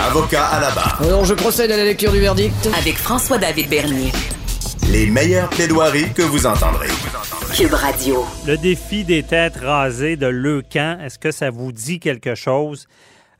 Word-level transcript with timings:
Avocat 0.00 0.46
à 0.46 0.60
la 0.60 0.70
barre. 0.70 0.98
Alors, 1.02 1.24
je 1.26 1.34
procède 1.34 1.70
à 1.70 1.76
la 1.76 1.84
lecture 1.84 2.10
du 2.10 2.18
verdict. 2.18 2.54
Avec 2.78 2.96
François-David 2.96 3.68
Bernier. 3.68 4.12
Les 4.90 5.06
meilleures 5.06 5.50
plaidoiries 5.50 6.10
que 6.14 6.22
vous 6.22 6.46
entendrez. 6.46 6.88
Cube 7.54 7.74
Radio. 7.74 8.24
Le 8.46 8.56
défi 8.56 9.04
des 9.04 9.22
têtes 9.22 9.56
rasées 9.56 10.16
de 10.16 10.26
Leucan, 10.26 10.98
est-ce 11.02 11.18
que 11.18 11.30
ça 11.30 11.50
vous 11.50 11.70
dit 11.70 12.00
quelque 12.00 12.34
chose? 12.34 12.86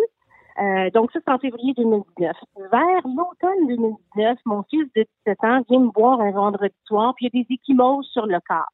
Euh, 0.59 0.89
donc, 0.91 1.11
ça, 1.11 1.19
c'est 1.25 1.31
en 1.31 1.37
février 1.39 1.73
2019. 1.75 2.35
Vers 2.71 3.01
l'automne 3.05 3.67
2019, 3.67 4.37
mon 4.45 4.63
fils 4.69 4.85
de 4.95 5.05
17 5.25 5.43
ans 5.43 5.61
vient 5.69 5.79
me 5.79 5.91
voir 5.95 6.19
un 6.21 6.31
vendredi 6.31 6.75
soir, 6.85 7.13
puis 7.15 7.27
il 7.27 7.37
y 7.37 7.41
a 7.41 7.43
des 7.43 7.55
échymoses 7.55 8.07
sur 8.11 8.25
le 8.25 8.37
corps. 8.47 8.67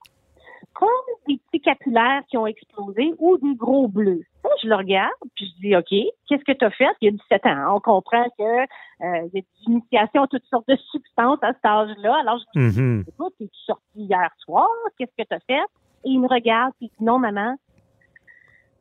Comme 0.74 0.88
des 1.28 1.40
petits 1.48 1.62
capillaires 1.62 2.22
qui 2.30 2.38
ont 2.38 2.48
explosé 2.48 3.14
ou 3.20 3.38
des 3.38 3.56
gros 3.56 3.88
bleus. 3.88 4.24
Je 4.64 4.70
le 4.70 4.76
regarde, 4.76 5.12
puis 5.36 5.46
je 5.56 5.62
dis, 5.62 5.76
OK, 5.76 5.90
qu'est-ce 6.28 6.44
que 6.44 6.52
tu 6.58 6.66
as 6.66 6.72
fait? 6.72 6.88
Il 7.02 7.06
y 7.06 7.08
a 7.10 7.12
17 7.12 7.46
ans. 7.46 7.76
On 7.76 7.80
comprend 7.80 8.24
que 8.38 8.44
euh, 8.44 8.66
il 9.02 9.32
y 9.34 9.38
a 9.40 9.42
des 9.42 9.46
initiations 9.68 10.24
à 10.24 10.28
toutes 10.28 10.46
sortes 10.46 10.68
de 10.68 10.76
substances 10.92 11.40
à 11.44 11.54
cet 11.54 11.66
âge-là. 11.66 12.18
Alors, 12.22 12.40
je 12.40 12.60
dis, 12.60 12.80
Mhm. 12.82 13.04
écoute, 13.08 13.34
es-tu 13.40 13.60
sorti 13.66 13.84
hier 13.96 14.30
soir? 14.40 14.68
Qu'est-ce 14.98 15.12
que 15.18 15.28
tu 15.28 15.36
as 15.36 15.40
fait? 15.42 15.62
Et 16.06 16.10
il 16.10 16.20
me 16.20 16.28
regarde, 16.28 16.74
puis 16.80 16.88
il 16.88 16.98
dit, 16.98 17.04
non, 17.06 17.20
maman. 17.20 17.56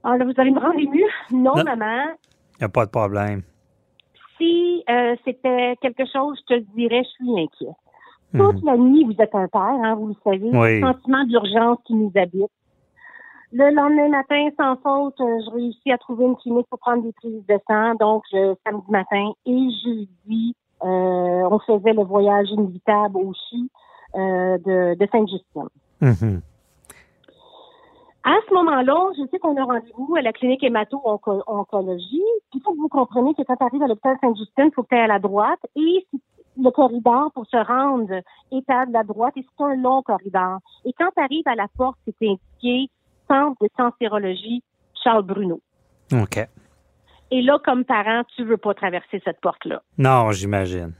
Ah, 0.05 0.17
là, 0.17 0.25
vous 0.25 0.33
allez 0.39 0.51
me 0.53 0.61
rendre 0.61 0.78
ému. 0.78 1.05
Non, 1.33 1.57
Non. 1.57 1.65
maman. 1.65 2.07
Il 2.59 2.62
n'y 2.62 2.65
a 2.65 2.69
pas 2.69 2.87
de 2.87 2.91
problème. 2.91 3.43
Si 4.39 4.84
euh, 4.89 5.17
c'était 5.25 5.77
quelque 5.81 6.05
chose, 6.12 6.39
je 6.41 6.55
te 6.55 6.55
le 6.55 6.67
dirais, 6.75 7.03
je 7.05 7.09
suis 7.11 7.41
inquiet. 7.41 7.75
Mhm. 8.33 8.41
Toute 8.41 8.65
la 8.65 8.77
nuit, 8.77 9.05
vous 9.05 9.22
êtes 9.22 9.34
un 9.34 9.49
père, 9.49 9.61
hein, 9.61 9.94
vous 9.94 10.09
le 10.09 10.15
savez. 10.25 10.50
Oui. 10.53 10.81
Le 10.81 10.87
sentiment 10.87 11.25
d'urgence 11.25 11.78
qui 11.84 11.95
nous 11.95 12.12
habite. 12.15 12.50
Le 13.53 13.75
lendemain 13.75 14.09
matin, 14.09 14.49
sans 14.59 14.77
faute, 14.77 15.21
euh, 15.21 15.39
je 15.47 15.50
réussis 15.55 15.93
à 15.93 15.99
trouver 15.99 16.25
une 16.25 16.37
clinique 16.37 16.66
pour 16.69 16.78
prendre 16.78 17.03
des 17.03 17.12
prises 17.12 17.47
de 17.49 17.59
sang. 17.69 17.95
Donc, 17.95 18.25
je, 18.33 18.55
samedi 18.66 18.91
matin 18.91 19.33
et 19.47 19.69
jeudi, 19.84 20.55
euh, 20.83 21.49
on 21.50 21.59
faisait 21.61 21.93
le 21.93 22.03
voyage 22.03 22.49
inévitable 22.50 23.16
au 23.16 23.33
CHU 23.33 23.71
euh, 24.16 24.59
de, 24.59 24.99
de 24.99 25.09
Sainte-Justine. 25.11 25.69
Mhm. 26.00 26.43
À 28.26 28.34
ce 28.48 28.54
moment-là, 28.54 29.12
je 29.16 29.22
sais 29.31 29.38
qu'on 29.38 29.56
a 29.56 29.62
rendez-vous 29.62 30.16
à 30.16 30.20
la 30.20 30.32
clinique 30.32 30.64
hémato-oncologie. 30.64 32.25
Il 32.54 32.60
faut 32.60 32.72
que 32.72 32.78
vous 32.78 32.88
compreniez 32.88 33.34
que 33.34 33.42
quand 33.42 33.54
tu 33.54 33.64
arrives 33.64 33.82
à 33.84 33.87
l'hôpital 33.87 34.16
Sainte-Justine, 34.20 34.64
il 34.66 34.72
faut 34.75 34.82
que 34.82 34.88
tu 34.88 34.97
à 34.97 35.06
la 35.06 35.20
droite. 35.20 35.60
Et 35.76 36.04
le 36.60 36.70
corridor 36.70 37.31
pour 37.32 37.47
se 37.47 37.56
rendre 37.56 38.12
est 38.50 38.69
à 38.69 38.84
la 38.86 39.04
droite 39.04 39.34
et 39.36 39.42
c'est 39.44 39.65
un 39.65 39.76
long 39.76 40.03
corridor. 40.03 40.59
Et 40.84 40.92
quand 40.98 41.10
tu 41.16 41.22
arrives 41.22 41.47
à 41.47 41.54
la 41.54 41.69
porte, 41.69 41.98
c'est 42.04 42.15
indiqué 42.20 42.91
Centre 43.28 43.62
de 43.62 43.69
cancérologie 43.76 44.65
Charles 45.04 45.22
Bruno. 45.22 45.60
OK. 46.12 46.38
Et 47.31 47.42
là, 47.42 47.60
comme 47.65 47.84
parent, 47.84 48.22
tu 48.34 48.44
veux 48.44 48.56
pas 48.56 48.75
traverser 48.75 49.22
cette 49.25 49.41
porte-là. 49.41 49.82
Non, 49.98 50.32
j'imagine. 50.32 50.94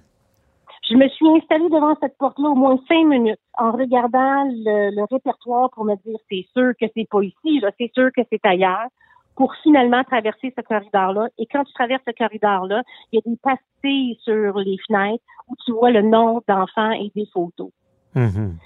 Je 0.89 0.95
me 0.95 1.09
suis 1.09 1.27
installée 1.29 1.69
devant 1.69 1.97
cette 2.01 2.17
porte-là 2.17 2.51
au 2.51 2.55
moins 2.55 2.79
cinq 2.89 3.05
minutes 3.07 3.41
en 3.59 3.73
regardant 3.73 4.45
le, 4.45 4.95
le 4.95 5.05
répertoire 5.11 5.71
pour 5.71 5.85
me 5.85 5.97
dire 5.97 6.19
c'est 6.31 6.47
sûr 6.57 6.73
que 6.81 6.87
c'est 6.95 7.09
pas 7.09 7.23
ici, 7.23 7.61
c'est 7.79 7.93
sûr 7.93 8.11
que 8.17 8.23
c'est 8.31 8.45
ailleurs, 8.45 8.89
pour 9.37 9.55
finalement 9.63 10.03
traverser 10.05 10.53
ce 10.57 10.63
corridor-là. 10.63 11.29
Et 11.39 11.47
quand 11.47 11.65
tu 11.65 11.73
traverses 11.75 12.03
ce 12.07 12.13
corridor-là, 12.13 12.83
il 13.13 13.17
y 13.17 13.19
a 13.19 13.31
des 13.31 13.37
pastilles 13.37 14.17
sur 14.23 14.59
les 14.59 14.79
fenêtres 14.89 15.23
où 15.49 15.55
tu 15.65 15.73
vois 15.73 15.91
le 15.91 16.03
nom 16.03 16.43
d'enfants 16.49 16.93
et 16.93 17.11
des 17.15 17.27
photos. 17.33 17.71
Mhm. 18.15 18.57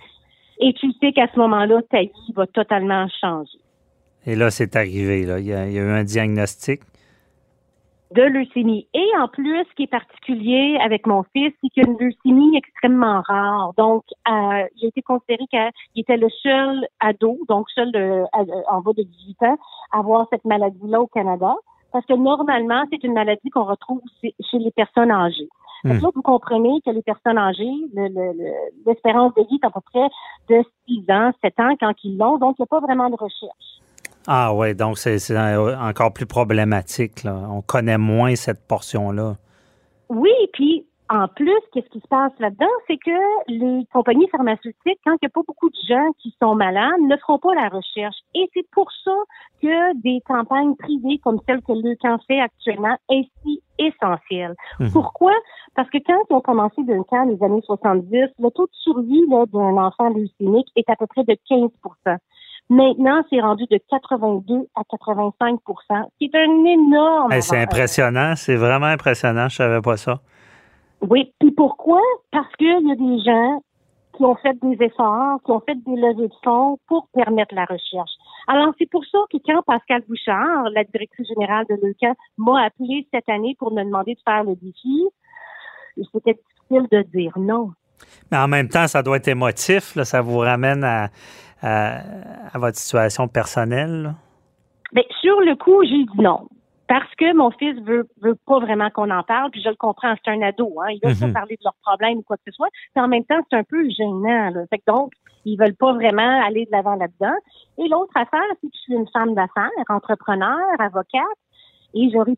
Et 0.60 0.72
tu 0.74 0.92
sais 1.00 1.12
qu'à 1.12 1.26
ce 1.32 1.38
moment-là, 1.38 1.80
ta 1.90 2.02
vie 2.02 2.32
va 2.34 2.46
totalement 2.46 3.06
changer. 3.20 3.58
Et 4.26 4.36
là, 4.36 4.50
c'est 4.50 4.76
arrivé. 4.76 5.24
Là. 5.24 5.38
Il, 5.38 5.46
y 5.46 5.54
a, 5.54 5.66
il 5.66 5.72
y 5.72 5.78
a 5.78 5.82
eu 5.82 5.90
un 5.90 6.04
diagnostic. 6.04 6.82
De 8.14 8.22
leucémie. 8.22 8.88
Et 8.92 9.06
en 9.18 9.28
plus, 9.28 9.64
ce 9.64 9.74
qui 9.76 9.84
est 9.84 9.90
particulier 9.90 10.78
avec 10.82 11.06
mon 11.06 11.22
fils, 11.34 11.52
c'est 11.60 11.68
qu'il 11.68 11.84
y 11.84 11.86
a 11.86 11.90
une 11.90 11.98
leucémie 11.98 12.56
extrêmement 12.56 13.22
rare. 13.26 13.72
Donc, 13.78 14.04
euh, 14.28 14.66
il 14.76 14.84
a 14.84 14.88
été 14.88 15.02
considéré 15.02 15.44
qu'il 15.46 16.00
était 16.02 16.16
le 16.16 16.28
seul 16.42 16.86
ado, 16.98 17.38
donc 17.48 17.70
seul 17.70 17.92
de- 17.92 18.24
à- 18.32 18.74
en 18.74 18.80
bas 18.80 18.92
de 18.96 19.02
18 19.04 19.42
ans, 19.44 19.56
à 19.92 19.98
avoir 20.00 20.26
cette 20.30 20.44
maladie-là 20.44 21.00
au 21.00 21.06
Canada. 21.06 21.54
Parce 21.92 22.06
que 22.06 22.14
normalement, 22.14 22.84
c'est 22.90 23.02
une 23.04 23.14
maladie 23.14 23.50
qu'on 23.50 23.64
retrouve 23.64 24.00
chez 24.22 24.58
les 24.58 24.70
personnes 24.70 25.10
âgées. 25.10 25.48
Que 25.82 25.88
là, 26.02 26.10
vous 26.14 26.22
comprenez 26.22 26.80
que 26.84 26.90
les 26.90 27.02
personnes 27.02 27.38
âgées, 27.38 27.72
le- 27.94 28.08
le- 28.08 28.32
le- 28.36 28.52
l'espérance 28.86 29.32
de 29.34 29.42
vie 29.48 29.58
est 29.62 29.66
à 29.66 29.70
peu 29.70 29.80
près 29.80 30.08
de 30.48 30.62
6 30.86 31.04
ans, 31.10 31.30
7 31.42 31.58
ans 31.58 31.74
quand 31.80 31.92
ils 32.04 32.18
l'ont. 32.18 32.36
Donc, 32.38 32.56
il 32.58 32.62
n'y 32.62 32.64
a 32.64 32.66
pas 32.66 32.80
vraiment 32.80 33.08
de 33.08 33.16
recherche. 33.16 33.80
Ah 34.32 34.54
ouais, 34.54 34.74
donc 34.74 34.96
c'est 34.96 35.18
encore 35.36 36.12
plus 36.12 36.24
problématique. 36.24 37.24
Là. 37.24 37.34
On 37.50 37.62
connaît 37.62 37.98
moins 37.98 38.36
cette 38.36 38.64
portion-là. 38.68 39.34
Oui, 40.08 40.30
puis 40.52 40.86
En 41.12 41.26
plus, 41.26 41.58
qu'est-ce 41.72 41.88
qui 41.88 41.98
se 41.98 42.06
passe 42.06 42.30
là-dedans, 42.38 42.70
c'est 42.86 42.96
que 42.96 43.10
les 43.48 43.84
compagnies 43.92 44.28
pharmaceutiques, 44.28 45.00
quand 45.04 45.16
il 45.20 45.24
n'y 45.24 45.26
a 45.26 45.30
pas 45.30 45.42
beaucoup 45.44 45.68
de 45.68 45.78
gens 45.88 46.08
qui 46.18 46.32
sont 46.40 46.54
malades, 46.54 47.00
ne 47.00 47.16
feront 47.16 47.40
pas 47.40 47.52
la 47.52 47.68
recherche. 47.68 48.14
Et 48.36 48.48
c'est 48.54 48.64
pour 48.70 48.92
ça 49.04 49.10
que 49.60 50.00
des 50.02 50.20
campagnes 50.24 50.76
privées 50.76 51.18
comme 51.24 51.40
celle 51.48 51.62
que 51.62 51.72
le 51.72 51.96
fait 52.28 52.38
actuellement 52.38 52.96
est 53.10 53.28
si 53.42 53.60
essentielle. 53.80 54.54
Mhm. 54.78 54.92
Pourquoi? 54.92 55.32
Parce 55.74 55.90
que 55.90 55.98
quand 55.98 56.16
ils 56.30 56.34
ont 56.34 56.40
commencé 56.40 56.80
le 56.86 57.02
camp 57.02 57.24
les 57.24 57.42
années 57.42 57.62
70, 57.66 58.06
le 58.38 58.50
taux 58.50 58.66
de 58.66 58.72
survie 58.74 59.26
d'un 59.28 59.76
enfant 59.78 60.10
leucémique 60.10 60.68
est 60.76 60.88
à 60.88 60.94
peu 60.94 61.08
près 61.08 61.24
de 61.24 61.36
15 61.48 61.70
Maintenant, 62.70 63.22
c'est 63.28 63.40
rendu 63.40 63.64
de 63.68 63.80
82 63.90 64.68
à 64.76 64.82
85 64.88 65.58
ce 65.66 65.94
qui 66.18 66.26
est 66.26 66.34
un 66.36 66.64
énorme. 66.64 67.32
Hey, 67.32 67.42
c'est 67.42 67.58
impressionnant, 67.58 68.34
c'est 68.36 68.54
vraiment 68.54 68.86
impressionnant, 68.86 69.48
je 69.48 69.56
savais 69.56 69.80
pas 69.80 69.96
ça. 69.96 70.20
Oui. 71.00 71.32
Puis 71.40 71.50
pourquoi? 71.50 72.00
Parce 72.30 72.54
qu'il 72.56 72.68
y 72.68 72.92
a 72.92 72.94
des 72.94 73.24
gens 73.24 73.62
qui 74.16 74.24
ont 74.24 74.36
fait 74.36 74.56
des 74.62 74.84
efforts, 74.84 75.40
qui 75.44 75.50
ont 75.50 75.62
fait 75.66 75.74
des 75.74 75.96
levées 75.96 76.28
de 76.28 76.34
fonds 76.44 76.78
pour 76.86 77.08
permettre 77.12 77.54
la 77.56 77.64
recherche. 77.64 78.12
Alors, 78.46 78.72
c'est 78.78 78.88
pour 78.88 79.04
ça 79.04 79.18
que 79.32 79.38
quand 79.44 79.62
Pascal 79.62 80.02
Bouchard, 80.08 80.70
la 80.72 80.84
directrice 80.84 81.26
générale 81.26 81.64
de 81.68 81.74
l'EUCAN, 81.82 82.14
m'a 82.38 82.66
appelé 82.66 83.06
cette 83.12 83.28
année 83.28 83.56
pour 83.58 83.72
me 83.72 83.82
demander 83.82 84.14
de 84.14 84.20
faire 84.24 84.44
le 84.44 84.54
défi, 84.54 85.08
c'était 86.12 86.34
difficile 86.34 86.86
de 86.90 87.02
dire 87.16 87.32
non. 87.36 87.72
Mais 88.30 88.38
en 88.38 88.48
même 88.48 88.68
temps, 88.68 88.86
ça 88.86 89.02
doit 89.02 89.16
être 89.16 89.28
émotif, 89.28 89.94
là, 89.96 90.04
ça 90.04 90.22
vous 90.22 90.38
ramène 90.38 90.84
à, 90.84 91.08
à, 91.62 91.98
à 92.52 92.58
votre 92.58 92.76
situation 92.76 93.28
personnelle. 93.28 94.02
là? 94.02 94.14
Mais 94.92 95.06
sur 95.20 95.40
le 95.40 95.54
coup, 95.56 95.82
j'ai 95.84 96.04
dit 96.04 96.20
non. 96.22 96.48
Parce 96.88 97.14
que 97.16 97.32
mon 97.36 97.52
fils 97.52 97.80
veut, 97.82 98.08
veut 98.20 98.36
pas 98.46 98.58
vraiment 98.58 98.90
qu'on 98.90 99.10
en 99.10 99.22
parle, 99.22 99.52
puis 99.52 99.62
je 99.62 99.68
le 99.68 99.76
comprends, 99.76 100.12
c'est 100.24 100.30
un 100.32 100.42
ado, 100.42 100.74
hein. 100.80 100.88
Ils 100.90 100.98
veulent 101.04 101.14
Mhm. 101.28 101.32
pas 101.32 101.40
parler 101.40 101.54
de 101.54 101.62
leurs 101.64 101.76
problèmes 101.84 102.18
ou 102.18 102.22
quoi 102.22 102.36
que 102.36 102.42
ce 102.48 102.52
soit. 102.52 102.66
Puis 102.94 103.04
en 103.04 103.06
même 103.06 103.24
temps, 103.24 103.38
c'est 103.48 103.56
un 103.56 103.62
peu 103.62 103.88
gênant, 103.90 104.50
là. 104.50 104.62
Fait 104.70 104.78
que 104.78 104.84
donc, 104.88 105.12
ils 105.44 105.56
veulent 105.56 105.76
pas 105.76 105.92
vraiment 105.92 106.42
aller 106.44 106.64
de 106.66 106.72
l'avant 106.72 106.96
là-dedans. 106.96 107.36
Et 107.78 107.86
l'autre 107.88 108.12
affaire, 108.16 108.42
c'est 108.60 108.66
que 108.66 108.74
je 108.74 108.80
suis 108.80 108.94
une 108.94 109.08
femme 109.12 109.34
d'affaires, 109.34 109.70
entrepreneur, 109.88 110.58
avocate, 110.80 111.22
et 111.94 112.10
j'aurais 112.12 112.36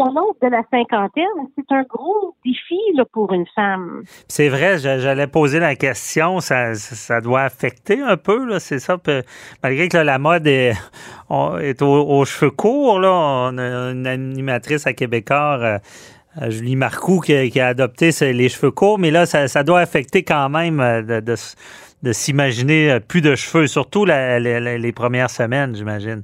à 0.00 0.10
l'autre 0.10 0.38
de 0.42 0.48
la 0.48 0.62
cinquantaine. 0.70 1.24
C'est 1.56 1.74
un 1.74 1.82
gros 1.82 2.34
défi, 2.44 2.78
là, 2.94 3.04
pour 3.12 3.32
une 3.32 3.46
femme. 3.54 4.02
C'est 4.28 4.48
vrai, 4.48 4.78
j'allais 4.78 5.26
poser 5.26 5.58
la 5.58 5.74
question, 5.76 6.40
ça, 6.40 6.74
ça 6.74 7.20
doit 7.20 7.42
affecter 7.42 8.00
un 8.00 8.16
peu, 8.16 8.58
c'est 8.58 8.78
ça. 8.78 8.98
Malgré 9.62 9.88
que 9.88 9.96
là, 9.96 10.04
la 10.04 10.18
mode 10.18 10.46
est, 10.46 10.74
aux, 11.30 12.24
cheveux 12.24 12.50
courts, 12.50 13.00
là, 13.00 13.10
on 13.12 13.58
a 13.58 13.90
une 13.90 14.06
animatrice 14.06 14.86
à 14.86 14.92
Québécois, 14.92 15.58
euh, 15.60 15.78
euh, 16.42 16.50
Julie 16.50 16.76
Marcoux, 16.76 17.20
qui, 17.20 17.60
a- 17.60 17.66
adopté 17.66 18.10
les 18.32 18.48
cheveux 18.48 18.70
courts, 18.70 18.98
mais 18.98 19.10
là, 19.10 19.26
ça, 19.26 19.62
doit 19.62 19.80
affecter 19.80 20.22
quand 20.22 20.48
même 20.48 20.80
euh, 20.80 21.20
de, 21.20 22.12
s'imaginer 22.12 23.00
plus 23.00 23.22
de 23.22 23.34
cheveux, 23.34 23.66
surtout 23.66 24.04
les 24.04 24.92
premières 24.94 25.30
semaines, 25.30 25.74
j'imagine. 25.74 26.22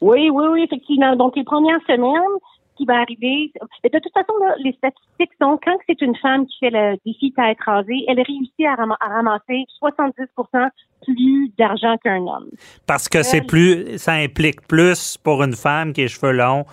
Oui, 0.00 0.30
oui, 0.30 0.44
oui, 0.52 0.62
effectivement. 0.64 1.16
Donc, 1.16 1.36
les 1.36 1.44
premières 1.44 1.80
semaines, 1.86 2.38
ce 2.72 2.76
qui 2.76 2.84
va 2.84 3.00
arriver, 3.00 3.52
et 3.84 3.88
de 3.88 3.98
toute 3.98 4.12
façon, 4.12 4.32
là, 4.40 4.54
les 4.58 4.72
statistiques 4.72 5.32
sont 5.40 5.58
quand 5.64 5.76
c'est 5.88 6.00
une 6.00 6.14
femme 6.16 6.46
qui 6.46 6.56
fait 6.60 6.70
le 6.70 6.96
défi 7.04 7.32
tête 7.32 7.58
rasée, 7.66 8.04
elle 8.06 8.20
réussit 8.20 8.66
à, 8.66 8.76
ram- 8.76 8.96
à 9.00 9.08
ramasser 9.08 9.64
70% 9.82 10.68
plus 11.04 11.50
d'argent 11.58 11.96
qu'un 12.04 12.22
homme. 12.22 12.48
Parce 12.86 13.08
que 13.08 13.22
c'est 13.22 13.42
plus, 13.42 13.98
ça 13.98 14.12
implique 14.12 14.66
plus 14.68 15.16
pour 15.18 15.42
une 15.42 15.54
femme 15.54 15.92
qui 15.92 16.02
a 16.02 16.04
les 16.04 16.08
cheveux 16.08 16.32
longs 16.32 16.64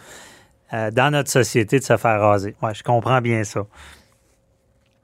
euh, 0.73 0.91
dans 0.91 1.11
notre 1.11 1.29
société 1.29 1.79
de 1.79 1.83
se 1.83 1.97
faire 1.97 2.19
raser. 2.21 2.53
Ouais, 2.61 2.73
je 2.75 2.83
comprends 2.83 3.21
bien 3.21 3.43
ça. 3.43 3.61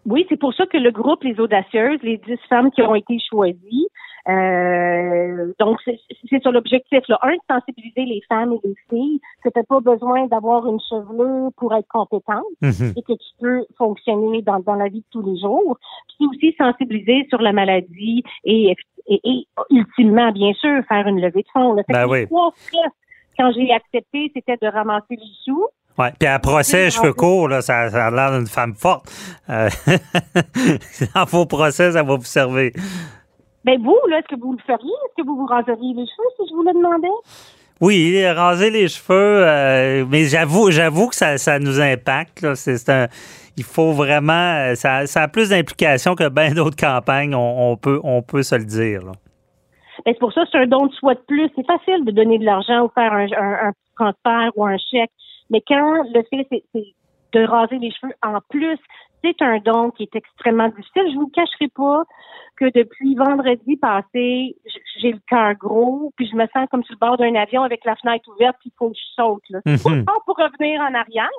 Oui, 0.06 0.26
c'est 0.30 0.38
pour 0.40 0.54
ça 0.54 0.66
que 0.66 0.78
le 0.78 0.92
groupe 0.92 1.24
Les 1.24 1.40
Audacieuses, 1.40 2.00
les 2.04 2.18
10 2.18 2.38
femmes 2.50 2.72
qui 2.72 2.82
ont 2.82 2.96
été 2.96 3.18
choisies, 3.30 3.88
euh, 4.28 5.54
donc 5.60 5.78
c'est 6.42 6.44
sur 6.44 6.52
l'objectif. 6.52 7.00
Là. 7.08 7.20
Un, 7.22 7.34
de 7.34 7.40
sensibiliser 7.50 8.06
les 8.06 8.22
femmes 8.28 8.54
et 8.54 8.68
les 8.68 8.76
filles 8.90 9.20
que 9.44 9.50
tu 9.50 9.64
pas 9.64 9.80
besoin 9.80 10.28
d'avoir 10.28 10.66
une 10.68 10.80
chevelure 10.90 11.52
pour 11.58 11.74
être 11.74 11.88
compétente. 11.88 12.46
Mhm. 12.62 12.94
et 12.96 13.02
que 13.02 13.14
tu 13.14 13.30
peux 13.40 13.66
fonctionner 13.78 14.42
dans, 14.42 14.60
dans 14.60 14.76
la 14.76 14.88
vie 14.90 15.00
de 15.00 15.06
tous 15.12 15.22
les 15.24 15.40
jours. 15.40 15.78
Puis 16.08 16.28
aussi 16.28 16.56
sensibiliser 16.58 17.26
sur 17.30 17.42
la 17.42 17.54
maladie 17.54 18.24
et, 18.44 18.76
et, 19.08 19.22
et 19.24 19.48
ultimement, 19.70 20.32
bien 20.32 20.54
sûr, 20.54 20.84
faire 20.88 21.08
une 21.08 21.20
levée 21.20 21.42
de 21.42 21.48
fonds. 21.54 21.74
là. 21.74 21.84
Ben 21.88 22.08
oui. 22.08 22.26
trois 22.28 22.54
quand 23.38 23.52
j'ai 23.54 23.72
accepté, 23.72 24.32
c'était 24.36 24.58
de 24.62 24.68
ramasser 24.68 25.16
les 25.16 25.32
sous. 25.44 25.66
Ouais. 25.98 26.12
Puis 26.20 26.28
à 26.28 26.40
procès, 26.40 26.86
Oui, 26.86 26.92
cheveux 26.92 27.14
courts, 27.14 27.48
là, 27.48 27.62
ça, 27.62 27.90
ça 27.90 28.08
a 28.08 28.12
l'air 28.12 28.38
d'une 28.38 28.48
femme 28.48 28.76
forte. 28.76 29.06
Euh, 29.50 29.70
dans 31.16 31.26
vos 31.26 31.46
procès, 31.46 31.92
ça 31.92 32.04
va 32.04 32.16
vous 32.16 32.24
servir. 32.24 32.72
Ben 33.64 33.82
vous, 33.82 33.98
là, 34.10 34.20
est-ce 34.20 34.36
que 34.36 34.40
vous 34.40 34.54
le 34.54 34.60
feriez? 34.66 34.90
Est-ce 35.06 35.22
que 35.22 35.28
vous 35.28 35.36
vous 35.38 35.46
raseriez 35.46 35.94
les 35.94 36.06
cheveux 36.06 36.30
si 36.38 36.50
je 36.50 36.56
vous 36.56 36.64
le 36.64 36.74
demandais? 36.74 37.08
Oui, 37.80 38.26
raser 38.28 38.70
les 38.70 38.88
cheveux, 38.88 39.44
euh, 39.48 40.06
mais 40.08 40.26
j'avoue, 40.26 40.70
j'avoue 40.72 41.08
que 41.10 41.16
ça, 41.16 41.38
ça 41.38 41.58
nous 41.58 41.80
impacte. 41.82 42.42
Là. 42.42 42.56
C'est, 42.56 42.78
c'est 42.78 42.92
un, 42.92 43.08
il 43.58 43.64
faut 43.64 43.92
vraiment, 43.92 44.56
euh, 44.70 44.76
ça, 44.76 45.08
ça 45.08 45.24
a 45.24 45.28
plus 45.28 45.50
d'implications 45.50 46.14
que 46.16 46.30
bien 46.30 46.54
d'autres 46.54 46.76
campagnes. 46.76 47.34
On, 47.34 47.72
on 47.72 47.78
peut, 47.78 48.00
on 48.04 48.22
peut 48.22 48.44
se 48.44 48.56
le 48.56 48.66
dire. 48.66 49.04
là. 49.04 49.14
Ben, 50.06 50.14
c'est 50.14 50.20
pour 50.20 50.34
ça 50.34 50.42
que 50.44 50.50
c'est 50.52 50.58
un 50.60 50.68
don 50.68 50.88
de 50.88 50.94
soi 50.94 51.16
de 51.16 51.22
plus. 51.28 51.50
C'est 51.56 51.66
facile 51.66 52.06
de 52.06 52.12
donner 52.12 52.40
de 52.40 52.46
l'argent 52.46 52.86
ou 52.86 52.90
faire 52.94 53.14
un, 53.14 53.26
un, 53.26 53.70
un 53.70 53.72
transfert 53.96 54.52
ou 54.56 54.66
un 54.66 54.78
chèque. 54.78 55.12
Mais 55.50 55.62
quand 55.68 56.04
le 56.14 56.24
fait, 56.30 56.48
c'est, 56.52 56.64
c'est 56.74 56.94
de 57.34 57.46
raser 57.46 57.78
les 57.78 57.92
cheveux 57.92 58.14
en 58.24 58.40
plus, 58.50 58.78
c'est 59.24 59.42
un 59.42 59.60
don 59.60 59.92
qui 59.92 60.04
est 60.04 60.16
extrêmement 60.16 60.70
difficile. 60.70 61.12
Je 61.12 61.18
vous 61.18 61.30
cacherai 61.30 61.68
pas 61.70 62.04
que 62.62 62.66
depuis 62.78 63.16
vendredi 63.16 63.76
passé, 63.78 64.56
j'ai 65.02 65.12
le 65.12 65.20
cœur 65.28 65.56
gros, 65.56 66.14
puis 66.16 66.30
je 66.32 66.36
me 66.36 66.46
sens 66.54 66.68
comme 66.70 66.84
sur 66.84 66.94
le 66.94 67.00
bord 67.00 67.18
d'un 67.18 67.34
avion 67.36 67.64
avec 67.64 67.84
la 67.86 67.96
fenêtre 67.96 68.30
ouverte, 68.30 68.56
puis 68.60 68.72
il 68.72 68.78
faut 68.78 68.90
que 68.90 68.96
je 68.96 69.22
saute. 69.22 69.44
Là. 69.50 69.60
Mhm. 69.66 70.06
pas 70.06 70.14
pour 70.26 70.36
revenir 70.38 70.80
en 70.82 70.94
arrière, 70.94 71.30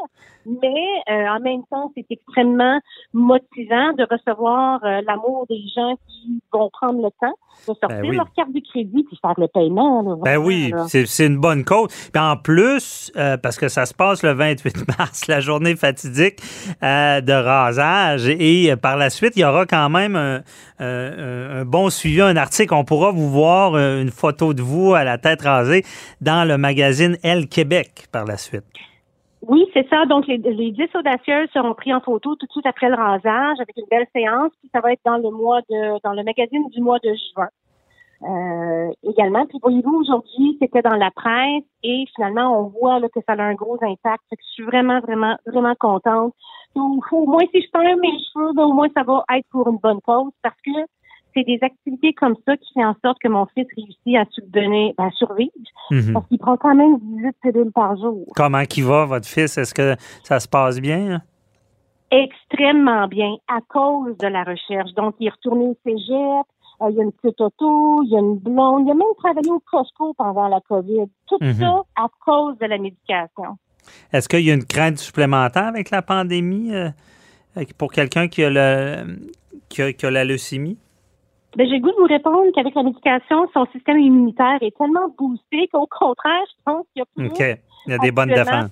mais 0.46 0.84
euh, 1.10 1.28
en 1.28 1.40
même 1.40 1.62
temps, 1.70 1.92
c'est 1.94 2.06
extrêmement 2.10 2.80
motivant 3.12 3.92
de 3.92 4.06
recevoir 4.10 4.84
euh, 4.84 5.00
l'amour 5.06 5.46
des 5.48 5.62
gens 5.74 5.94
qui 6.08 6.40
vont 6.52 6.70
prendre 6.72 7.02
le 7.02 7.10
temps 7.20 7.34
de 7.68 7.74
sortir 7.74 7.88
Ben 7.88 8.08
oui. 8.08 8.16
leur 8.16 8.32
carte 8.32 8.52
de 8.52 8.60
crédit 8.60 9.04
puis 9.04 9.18
faire 9.20 9.34
le 9.38 9.46
paiement. 9.46 10.02
là, 10.02 10.16
Ben 10.22 10.38
oui, 10.38 10.72
c'est, 10.88 11.26
une 11.26 11.38
bonne 11.38 11.64
cause. 11.64 11.88
Puis 12.12 12.22
en 12.22 12.36
plus, 12.36 13.12
euh, 13.16 13.36
parce 13.36 13.58
que 13.58 13.68
ça 13.68 13.86
se 13.86 13.94
passe 13.94 14.22
le 14.24 14.32
28 14.32 14.88
mars, 14.98 15.28
la 15.28 15.40
journée 15.40 15.76
fatidique 15.76 16.40
de 16.80 17.32
et 17.78 18.70
euh, 18.72 18.76
par 18.76 18.96
la 18.96 19.10
suite, 19.10 19.32
il 19.36 19.40
y 19.40 19.44
aura 19.44 19.66
quand 19.66 19.88
même 19.90 20.16
un, 20.16 20.40
un- 20.78 21.60
un 21.60 21.64
bon 21.64 21.90
suivi, 21.90 22.20
un 22.20 22.36
article. 22.36 22.74
On 22.74 22.84
pourra 22.84 23.10
vous 23.10 23.28
voir 23.30 23.74
euh, 23.74 24.00
une 24.02 24.10
photo 24.10 24.54
de 24.54 24.62
vous 24.62 24.94
à 24.94 25.04
la 25.04 25.18
tête 25.18 25.42
rasée 25.42 25.84
dans 26.20 26.46
le 26.46 26.58
magazine 26.58 27.16
Elle 27.22 27.48
Québec 27.48 28.06
par 28.12 28.24
la 28.24 28.36
suite. 28.36 28.64
Oui, 29.48 29.64
c'est 29.74 29.88
ça. 29.88 30.06
Donc, 30.06 30.26
les, 30.28 30.38
les 30.38 30.70
10 30.70 30.82
audacieuses 30.94 31.48
seront 31.52 31.74
pris 31.74 31.92
en 31.92 32.00
photo 32.00 32.36
tout 32.36 32.46
de 32.46 32.52
suite 32.52 32.66
après 32.66 32.88
le 32.88 32.94
rasage 32.94 33.56
avec 33.58 33.76
une 33.76 33.86
belle 33.90 34.06
séance. 34.14 34.52
Puis 34.60 34.70
ça 34.72 34.80
va 34.80 34.92
être 34.92 35.00
dans 35.04 35.16
le 35.16 35.30
mois 35.30 35.60
de, 35.68 36.00
dans 36.04 36.12
le 36.12 36.22
magazine 36.22 36.62
du 36.72 36.80
mois 36.80 36.98
de 37.02 37.10
juin. 37.34 37.48
Euh, 38.24 38.90
également. 39.02 39.44
Puis 39.46 39.58
voyez-vous, 39.62 39.94
aujourd'hui, 39.96 40.56
c'était 40.60 40.82
dans 40.82 40.94
la 40.96 41.10
presse 41.10 41.64
et 41.82 42.04
finalement, 42.14 42.56
on 42.60 42.68
voit 42.68 43.00
là, 43.00 43.08
que 43.08 43.18
ça 43.26 43.32
a 43.34 43.42
un 43.42 43.54
gros 43.54 43.78
impact. 43.82 44.22
Fait 44.30 44.36
que 44.36 44.42
je 44.46 44.52
suis 44.52 44.62
vraiment, 44.64 45.00
vraiment, 45.00 45.36
vraiment 45.46 45.74
contente. 45.78 46.32
Donc, 46.76 47.04
au 47.12 47.26
moins, 47.26 47.42
si 47.52 47.60
je 47.62 47.70
perds 47.70 47.96
mes 47.96 48.12
cheveux, 48.32 48.52
ben, 48.54 48.62
au 48.64 48.72
moins, 48.72 48.88
ça 48.96 49.02
va 49.02 49.24
être 49.36 49.46
pour 49.50 49.68
une 49.68 49.78
bonne 49.78 50.00
cause 50.02 50.30
parce 50.42 50.54
que 50.64 50.70
c'est 51.34 51.42
des 51.44 51.58
activités 51.62 52.12
comme 52.12 52.36
ça 52.46 52.56
qui 52.56 52.72
font 52.74 52.84
en 52.84 52.94
sorte 53.04 53.18
que 53.18 53.28
mon 53.28 53.46
fils 53.46 53.66
réussit 53.76 54.16
à 54.16 54.24
subvenir, 54.30 54.92
à 54.98 55.10
survivre 55.10 55.50
Mhm. 55.90 56.12
parce 56.12 56.26
qu'il 56.28 56.38
prend 56.38 56.56
quand 56.56 56.74
même 56.74 56.98
18 57.00 57.36
pilules 57.42 57.72
par 57.72 57.96
jour. 57.96 58.24
Comment 58.36 58.64
qui 58.64 58.82
va, 58.82 59.04
votre 59.06 59.26
fils? 59.26 59.58
Est-ce 59.58 59.74
que 59.74 59.96
ça 60.22 60.38
se 60.40 60.48
passe 60.48 60.80
bien? 60.80 61.14
hein? 61.14 61.20
extrêmement 62.14 63.08
bien 63.08 63.36
à 63.48 63.60
cause 63.68 64.16
de 64.18 64.26
la 64.26 64.44
recherche. 64.44 64.92
Donc, 64.94 65.14
il 65.18 65.28
est 65.28 65.30
retourné 65.30 65.64
au 65.68 65.76
cégep, 65.84 66.46
euh, 66.82 66.90
il 66.90 66.96
y 66.96 67.00
a 67.00 67.04
une 67.04 67.12
petite 67.12 67.40
auto, 67.40 68.02
il 68.04 68.10
y 68.10 68.16
a 68.16 68.20
une 68.20 68.36
blonde, 68.38 68.86
il 68.86 68.90
a 68.90 68.94
même 68.94 69.06
travaillé 69.18 69.50
au 69.50 69.60
Costco 69.60 70.14
pendant 70.14 70.48
la 70.48 70.60
COVID. 70.60 71.06
Tout 71.26 71.38
Mhm. 71.40 71.54
ça 71.54 71.82
à 71.96 72.06
cause 72.24 72.58
de 72.58 72.66
la 72.66 72.78
médication. 72.78 73.56
Est-ce 74.12 74.28
qu'il 74.28 74.40
y 74.42 74.50
a 74.50 74.54
une 74.54 74.64
crainte 74.64 74.98
supplémentaire 74.98 75.66
avec 75.66 75.90
la 75.90 76.02
pandémie 76.02 76.74
euh, 76.74 76.90
pour 77.78 77.92
quelqu'un 77.92 78.28
qui 78.28 78.42
qui 79.68 79.82
a, 79.82 79.92
qui 79.92 80.06
a 80.06 80.10
la 80.10 80.24
leucémie? 80.24 80.78
Ben, 81.56 81.66
j'ai 81.68 81.76
le 81.76 81.80
goût 81.82 81.90
de 81.90 81.96
vous 81.96 82.06
répondre 82.06 82.50
qu'avec 82.54 82.74
la 82.74 82.82
médication, 82.82 83.46
son 83.52 83.66
système 83.72 83.98
immunitaire 83.98 84.58
est 84.62 84.76
tellement 84.76 85.08
boosté 85.18 85.68
qu'au 85.70 85.86
contraire, 85.86 86.44
je 86.48 86.62
pense 86.64 86.86
qu'il 86.92 87.00
y 87.00 87.02
a 87.02 87.06
plus 87.14 87.26
OK. 87.26 87.60
Il 87.86 87.90
y 87.90 87.94
a 87.94 87.98
des 87.98 88.10
bonnes 88.10 88.30
défenses. 88.30 88.70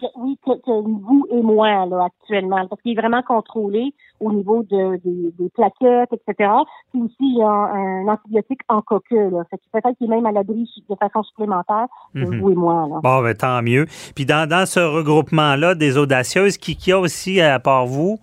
Que- 0.00 0.06
oui, 0.16 0.38
que, 0.44 0.52
que 0.52 0.70
vous 0.70 1.26
et 1.30 1.42
moi, 1.42 1.86
là, 1.86 2.04
actuellement, 2.06 2.66
parce 2.68 2.80
qu'il 2.82 2.92
est 2.92 3.00
vraiment 3.00 3.22
contrôlé 3.22 3.92
au 4.20 4.32
niveau 4.32 4.62
de, 4.64 4.96
des, 5.04 5.32
des 5.38 5.48
plaquettes, 5.50 6.10
etc. 6.12 6.50
Puis 6.92 7.02
aussi, 7.02 7.14
il 7.20 7.38
y 7.38 7.42
a 7.42 7.48
un, 7.48 8.08
antibiotique 8.08 8.60
en 8.68 8.82
coqueux, 8.82 9.30
là. 9.30 9.42
Fait 9.50 9.60
peut-être 9.72 9.96
qu'il 9.98 10.06
est 10.06 10.14
même 10.16 10.26
à 10.26 10.32
l'abri 10.32 10.68
de 10.88 10.94
façon 10.96 11.22
supplémentaire 11.22 11.86
Mhm. 12.14 12.40
vous 12.40 12.50
et 12.50 12.54
moi, 12.54 12.86
là. 12.88 13.00
Bon, 13.02 13.22
ben, 13.22 13.34
tant 13.34 13.62
mieux. 13.62 13.86
Puis 14.14 14.24
dans, 14.26 14.48
dans 14.48 14.66
ce 14.66 14.80
regroupement-là 14.80 15.74
des 15.74 15.96
audacieuses, 15.98 16.56
qui, 16.58 16.76
qui 16.76 16.92
a 16.92 16.98
aussi, 16.98 17.40
à 17.40 17.58
part 17.60 17.86
vous? 17.86 18.18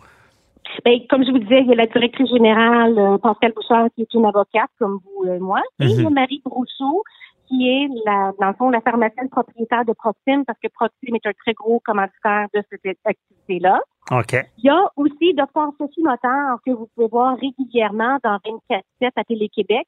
Ben, 0.83 0.99
comme 1.09 1.23
je 1.23 1.31
vous 1.31 1.39
disais, 1.39 1.61
il 1.61 1.67
y 1.67 1.71
a 1.71 1.75
la 1.75 1.85
directrice 1.85 2.29
générale, 2.29 2.97
euh, 2.97 3.17
Pascal 3.19 3.53
Bouchard, 3.55 3.87
qui 3.95 4.01
est 4.01 4.13
une 4.13 4.25
avocate, 4.25 4.69
comme 4.79 4.99
vous 5.05 5.29
et 5.31 5.39
moi. 5.39 5.61
Et 5.79 5.85
il 5.85 6.01
y 6.01 6.05
a 6.05 6.09
Marie 6.09 6.41
Brousseau, 6.43 7.03
qui 7.47 7.69
est, 7.69 7.87
la, 8.05 8.31
dans 8.39 8.47
le 8.47 8.53
fond, 8.53 8.69
la 8.69 8.81
pharmacienne 8.81 9.29
propriétaire 9.29 9.85
de 9.85 9.93
Proxime, 9.93 10.45
parce 10.45 10.59
que 10.59 10.67
Proxime 10.73 11.15
est 11.15 11.25
un 11.25 11.33
très 11.33 11.53
gros 11.53 11.81
commanditaire 11.85 12.47
de 12.53 12.61
cette 12.69 12.97
activité-là. 13.05 13.79
OK. 14.11 14.33
Il 14.59 14.65
y 14.65 14.69
a 14.69 14.89
aussi 14.95 15.33
Dr. 15.33 15.71
Sophie 15.77 16.03
Motard, 16.03 16.59
que 16.65 16.71
vous 16.71 16.87
pouvez 16.95 17.07
voir 17.07 17.37
régulièrement 17.37 18.17
dans 18.23 18.37
24-7 18.69 18.81
à 19.15 19.23
Télé-Québec. 19.23 19.87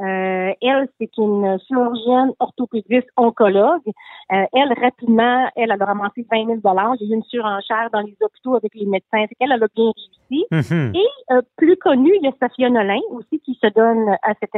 Euh, 0.00 0.52
elle, 0.60 0.88
c'est 0.98 1.16
une 1.18 1.56
chirurgienne 1.66 2.32
orthopédiste 2.40 3.08
oncologue. 3.16 3.86
Euh, 4.32 4.44
elle, 4.52 4.72
rapidement, 4.80 5.48
elle, 5.54 5.70
elle 5.70 5.82
a 5.82 5.84
ramassé 5.84 6.26
20 6.30 6.46
000 6.46 6.58
Il 7.00 7.06
y 7.06 7.12
a 7.12 7.14
eu 7.14 7.16
une 7.16 7.22
surenchère 7.22 7.90
dans 7.92 8.00
les 8.00 8.16
hôpitaux 8.20 8.56
avec 8.56 8.74
les 8.74 8.86
médecins. 8.86 9.24
C'est 9.28 9.34
qu'elle, 9.36 9.52
elle 9.52 9.62
a 9.62 9.68
bien 9.74 9.92
réussi. 10.30 10.46
Mhm. 10.50 10.92
Et 10.96 11.32
euh, 11.32 11.42
plus 11.56 11.76
connue, 11.76 12.12
il 12.16 12.24
y 12.24 12.28
a 12.28 12.32
Safia 12.40 12.70
Nolin 12.70 13.00
aussi 13.10 13.38
qui 13.40 13.56
se 13.62 13.68
donne 13.68 14.16
à 14.22 14.34
cette 14.40 14.54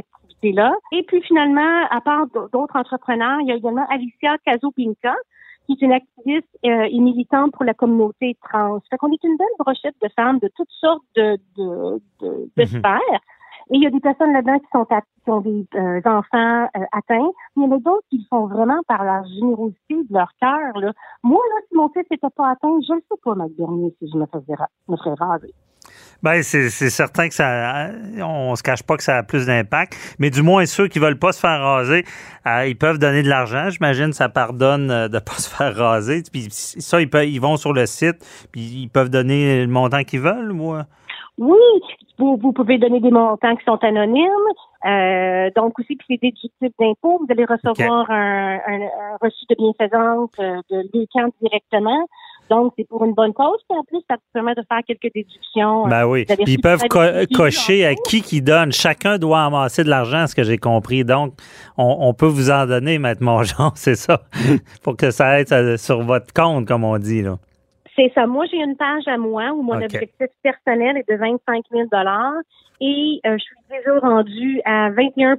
Et 0.93 1.03
puis 1.05 1.23
finalement, 1.23 1.85
à 1.91 2.01
part 2.01 2.27
d'autres 2.53 2.77
entrepreneurs, 2.77 3.41
il 3.41 3.49
y 3.49 3.53
a 3.53 3.57
également 3.57 3.87
Alicia 3.89 4.37
Caso-Pinca, 4.45 5.15
qui 5.67 5.73
est 5.73 5.83
une 5.83 5.93
activiste 5.93 6.49
euh, 6.65 6.89
et 6.91 7.01
militante 7.01 7.53
pour 7.53 7.65
la 7.65 7.75
communauté 7.75 8.37
trans. 8.43 8.79
Fait 8.89 8.97
qu'on 8.99 9.11
est 9.13 9.25
une 9.25 9.37
belle 9.37 9.47
brochette 9.59 9.97
de 10.03 10.09
femmes 10.15 10.39
de 10.39 10.49
toutes 10.57 10.71
sortes 10.71 11.03
de, 11.17 11.37
de, 11.57 12.01
de, 12.21 12.51
de 12.57 12.63
Mhm. 12.63 12.67
sphères. 12.67 13.21
Et 13.71 13.79
il 13.79 13.83
y 13.83 13.87
a 13.89 13.91
des 13.91 13.99
personnes 13.99 14.33
là-dedans 14.33 14.61
qui 14.61 14.67
sont, 14.73 14.87
à- 14.91 15.01
qui 15.01 15.29
ont 15.31 15.41
des 15.41 15.67
euh, 15.75 16.01
enfants 16.05 16.69
euh, 16.77 16.85
atteints. 16.93 17.31
Mais 17.57 17.65
il 17.65 17.69
y 17.71 17.73
en 17.73 17.77
a 17.77 17.79
d'autres 17.81 18.07
qui 18.11 18.19
le 18.19 18.25
font 18.31 18.47
vraiment 18.47 18.79
par 18.87 19.03
leur 19.03 19.25
générosité, 19.27 19.95
de 20.09 20.15
leur 20.15 20.31
cœur. 20.41 20.79
Là. 20.79 20.93
Moi, 21.25 21.41
là, 21.53 21.61
si 21.69 21.77
mon 21.77 21.89
fils 21.89 22.05
n'était 22.09 22.31
pas 22.37 22.51
atteint, 22.51 22.79
je 22.87 22.93
ne 22.95 23.01
sais 23.01 23.17
pas, 23.25 23.35
Bernier, 23.59 23.93
si 23.99 24.09
je 24.09 24.17
me 24.17 24.27
faisais 24.27 24.55
me 24.87 24.97
ferais 24.97 25.15
raser. 25.19 25.53
Ben, 26.23 26.43
c'est 26.43 26.71
c'est 26.71 26.91
certain 26.91 27.29
que 27.29 27.35
ça. 27.35 27.91
On 28.23 28.57
se 28.57 28.63
cache 28.63 28.83
pas 28.83 28.97
que 28.97 29.03
ça 29.03 29.19
a 29.19 29.23
plus 29.23 29.47
d'impact. 29.47 29.95
Mais 30.19 30.31
du 30.31 30.43
moins, 30.43 30.67
ceux 30.67 30.89
qui 30.89 30.99
veulent 30.99 31.19
pas 31.19 31.33
se 31.33 31.41
faire 31.41 31.61
raser, 31.61 32.05
euh, 32.47 32.67
ils 32.67 32.77
peuvent 32.77 32.99
donner 32.99 33.23
de 33.23 33.29
l'argent. 33.29 33.69
J'imagine 33.71 34.13
ça 34.13 34.29
pardonne 34.29 34.91
euh, 34.91 35.09
de 35.09 35.19
pas 35.21 35.33
se 35.35 35.49
faire 35.49 35.75
raser. 35.77 36.23
Puis 36.33 36.47
ça, 36.51 37.01
ils, 37.01 37.09
peuvent, 37.11 37.27
ils 37.27 37.41
vont 37.41 37.57
sur 37.57 37.73
le 37.73 37.87
site, 37.87 38.17
puis 38.53 38.61
ils 38.63 38.89
peuvent 38.89 39.11
donner 39.11 39.65
le 39.65 39.71
montant 39.71 40.03
qu'ils 40.05 40.21
veulent, 40.21 40.53
moi. 40.53 40.87
Oui, 41.39 41.59
vous, 42.19 42.39
vous 42.43 42.53
pouvez 42.53 42.79
donner 42.79 42.99
des 43.01 43.11
montants 43.11 43.55
qui 43.57 43.65
sont 43.65 43.79
anonymes. 43.85 44.31
Euh, 44.87 45.51
donc 45.57 45.79
aussi, 45.79 45.97
puis 45.97 46.07
c'est 46.09 46.19
déductible 46.23 46.71
d'impôts. 46.79 47.19
Vous 47.19 47.27
allez 47.31 47.45
recevoir 47.45 48.11
un, 48.11 48.55
un- 48.67 48.83
un 48.83 49.17
reçu 49.21 49.45
de 49.51 49.55
bienfaisance 49.59 50.31
euh, 50.39 50.61
de 50.71 50.77
l'UQAM 50.95 51.31
directement. 51.43 52.07
Donc, 52.51 52.73
c'est 52.79 52.87
pour 52.89 53.05
une 53.05 53.13
bonne 53.15 53.33
cause. 53.33 53.59
Puis 53.69 53.79
en 53.79 53.83
plus, 53.85 53.99
ça 54.09 54.15
vous 54.17 54.23
permet 54.33 54.55
de 54.55 54.63
faire 54.69 54.81
quelques 54.87 55.13
déductions. 55.15 55.87
Ben 55.89 56.07
oui. 56.07 56.25
Puis 56.25 56.55
ils 56.55 56.61
peuvent 56.61 56.83
co- 56.89 57.01
cocher 57.35 57.87
à 57.87 57.95
qui 57.95 58.23
qui 58.23 58.41
donne. 58.43 58.73
Chacun 58.73 59.19
doit 59.19 59.45
amasser 59.45 59.85
de 59.85 59.89
l'argent, 59.91 60.27
ce 60.27 60.35
que 60.35 60.45
j'ai 60.45 60.59
compris. 60.59 61.05
Donc, 61.05 61.35
on, 61.77 61.97
on 62.01 62.15
peut 62.15 62.27
vous 62.27 62.51
en 62.51 62.67
donner, 62.67 62.99
Maître 62.99 63.23
Mongeon, 63.23 63.71
c'est 63.75 63.97
ça. 63.97 64.23
Pour 64.83 64.97
que 64.97 65.11
ça 65.11 65.41
aide 65.41 65.53
euh, 65.53 65.77
sur 65.77 66.03
votre 66.03 66.33
compte, 66.33 66.67
comme 66.67 66.85
on 66.85 66.99
dit, 66.99 67.23
là. 67.23 67.39
C'est 67.97 68.13
ça. 68.15 68.27
Moi, 68.27 68.45
j'ai 68.51 68.59
une 68.59 68.77
page 68.77 69.09
à 69.09 69.17
moi 69.17 69.53
où 69.53 69.63
mon 69.63 69.81
objectif 69.81 70.29
personnel 70.43 70.99
est 70.99 71.11
de 71.11 71.17
25 71.17 71.65
000 71.73 71.85
et 72.81 73.21
euh, 73.27 73.37
je 73.39 73.43
suis 73.43 73.57
déjà 73.71 73.99
rendue 74.01 74.61
à 74.67 74.91
21 74.91 75.37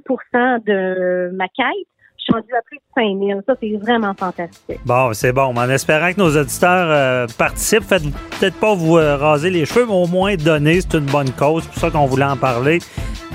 de 0.58 1.30
ma 1.34 1.46
quête. 1.48 1.86
Suis 2.28 2.34
rendue 2.34 2.54
à 2.54 2.62
plus 2.62 2.76
de 2.76 2.82
5 2.94 3.26
000. 3.26 3.40
Ça, 3.46 3.54
c'est 3.58 3.76
vraiment 3.78 4.12
fantastique. 4.12 4.80
Bon, 4.84 5.14
c'est 5.14 5.32
bon. 5.32 5.56
En 5.56 5.70
espérant 5.70 6.12
que 6.12 6.18
nos 6.18 6.36
auditeurs 6.36 6.88
euh, 6.90 7.26
participent, 7.38 7.84
faites 7.84 8.02
peut-être 8.38 8.56
pas 8.56 8.74
vous 8.74 8.98
euh, 8.98 9.16
raser 9.16 9.48
les 9.48 9.64
cheveux, 9.64 9.86
mais 9.86 9.94
au 9.94 10.06
moins 10.06 10.36
donner, 10.36 10.82
c'est 10.82 10.98
une 10.98 11.06
bonne 11.06 11.30
cause. 11.30 11.62
C'est 11.62 11.70
pour 11.70 11.80
ça 11.80 11.90
qu'on 11.90 12.04
voulait 12.04 12.24
en 12.24 12.36
parler 12.36 12.80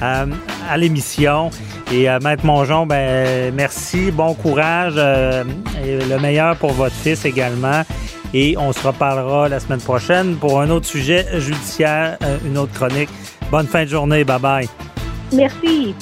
euh, 0.04 0.26
à 0.70 0.78
l'émission. 0.78 1.50
Et 1.92 2.08
euh, 2.08 2.20
Maître 2.22 2.46
Mongeon, 2.46 2.86
ben 2.86 3.52
merci, 3.56 4.12
bon 4.12 4.36
courage, 4.36 4.96
et 4.96 6.06
le 6.06 6.20
meilleur 6.20 6.56
pour 6.58 6.74
votre 6.74 6.96
fils 6.96 7.26
également. 7.26 7.82
Et 8.32 8.56
on 8.60 8.74
se 8.74 8.86
reparlera 8.86 9.50
la 9.50 9.60
semaine 9.60 9.82
prochaine 9.82 10.36
pour 10.36 10.62
un 10.62 10.70
autre 10.70 10.86
sujet 10.86 11.26
judiciaire, 11.40 12.20
une 12.46 12.60
autre 12.60 12.74
chronique. 12.74 13.10
Bonne 13.50 13.68
fin 13.68 13.86
de 13.86 13.90
journée, 13.90 14.24
bye 14.24 14.40
bye. 14.40 14.70
Merci. 15.32 15.96